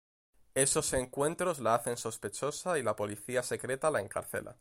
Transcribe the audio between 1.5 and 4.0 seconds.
la hacen sospechosa y la policía secreta